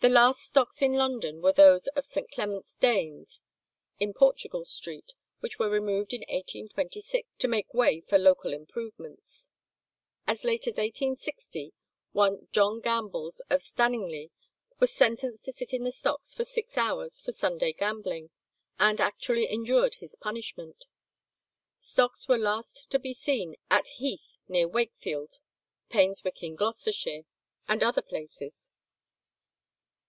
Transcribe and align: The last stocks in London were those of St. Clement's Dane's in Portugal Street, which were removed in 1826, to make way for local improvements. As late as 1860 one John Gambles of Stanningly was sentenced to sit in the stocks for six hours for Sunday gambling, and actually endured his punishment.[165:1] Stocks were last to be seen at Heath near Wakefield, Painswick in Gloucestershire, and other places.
The 0.00 0.08
last 0.08 0.42
stocks 0.46 0.80
in 0.80 0.92
London 0.94 1.42
were 1.42 1.50
those 1.52 1.88
of 1.88 2.06
St. 2.06 2.30
Clement's 2.30 2.74
Dane's 2.74 3.42
in 3.98 4.14
Portugal 4.14 4.64
Street, 4.64 5.10
which 5.40 5.58
were 5.58 5.68
removed 5.68 6.12
in 6.14 6.20
1826, 6.20 7.28
to 7.40 7.48
make 7.48 7.74
way 7.74 8.02
for 8.02 8.16
local 8.16 8.54
improvements. 8.54 9.48
As 10.24 10.44
late 10.44 10.68
as 10.68 10.74
1860 10.74 11.74
one 12.12 12.46
John 12.52 12.78
Gambles 12.78 13.40
of 13.50 13.60
Stanningly 13.60 14.30
was 14.78 14.92
sentenced 14.94 15.44
to 15.46 15.52
sit 15.52 15.74
in 15.74 15.82
the 15.82 15.90
stocks 15.90 16.32
for 16.32 16.44
six 16.44 16.76
hours 16.76 17.20
for 17.20 17.32
Sunday 17.32 17.72
gambling, 17.72 18.30
and 18.78 19.00
actually 19.00 19.50
endured 19.50 19.94
his 19.96 20.14
punishment.[165:1] 20.20 21.82
Stocks 21.82 22.28
were 22.28 22.38
last 22.38 22.88
to 22.92 23.00
be 23.00 23.12
seen 23.12 23.56
at 23.68 23.88
Heath 23.88 24.36
near 24.46 24.68
Wakefield, 24.68 25.40
Painswick 25.90 26.40
in 26.44 26.54
Gloucestershire, 26.54 27.22
and 27.66 27.82
other 27.82 28.00
places. 28.02 28.70